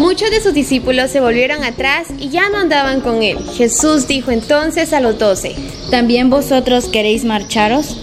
[0.00, 3.36] muchos de sus discípulos se volvieron atrás y ya no andaban con él.
[3.54, 5.54] Jesús dijo entonces a los doce,
[5.90, 7.98] ¿también vosotros queréis marcharos?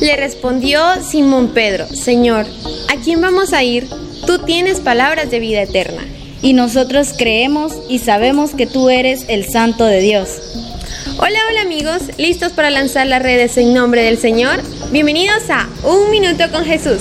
[0.00, 2.46] Le respondió Simón Pedro, Señor,
[2.88, 3.86] ¿a quién vamos a ir?
[4.26, 6.02] Tú tienes palabras de vida eterna.
[6.40, 10.28] Y nosotros creemos y sabemos que tú eres el Santo de Dios.
[11.18, 14.62] Hola, hola amigos, ¿listos para lanzar las redes en nombre del Señor?
[14.92, 17.00] Bienvenidos a Un Minuto con Jesús.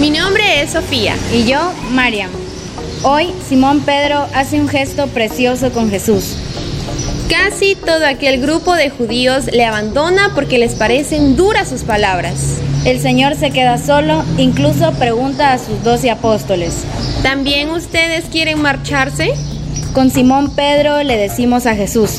[0.00, 1.16] Mi nombre es Sofía.
[1.32, 2.41] Y yo, Mariam.
[3.04, 6.36] Hoy Simón Pedro hace un gesto precioso con Jesús.
[7.28, 12.60] Casi todo aquel grupo de judíos le abandona porque les parecen duras sus palabras.
[12.84, 16.84] El Señor se queda solo, incluso pregunta a sus doce apóstoles.
[17.24, 19.32] ¿También ustedes quieren marcharse?
[19.94, 22.10] Con Simón Pedro le decimos a Jesús,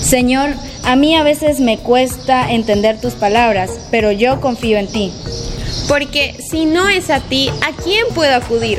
[0.00, 5.12] Señor, a mí a veces me cuesta entender tus palabras, pero yo confío en ti.
[5.86, 8.78] Porque si no es a ti, ¿a quién puedo acudir?